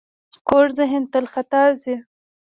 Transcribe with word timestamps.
کوږ 0.47 0.67
ذهن 0.79 1.03
تل 1.11 1.25
خطا 1.33 1.63
ځي 1.81 1.95